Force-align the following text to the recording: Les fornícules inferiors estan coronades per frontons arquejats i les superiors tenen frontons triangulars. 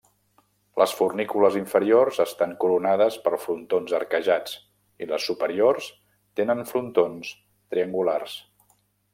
Les 0.81 0.93
fornícules 0.99 1.57
inferiors 1.59 2.17
estan 2.25 2.55
coronades 2.63 3.19
per 3.27 3.33
frontons 3.45 3.95
arquejats 3.99 4.57
i 5.05 5.09
les 5.15 5.29
superiors 5.33 5.93
tenen 6.41 6.67
frontons 6.73 7.35
triangulars. 7.45 8.41